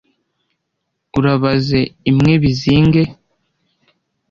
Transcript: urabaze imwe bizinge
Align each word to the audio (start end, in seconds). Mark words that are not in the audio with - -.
urabaze 1.17 1.79
imwe 2.11 2.33
bizinge 2.43 3.01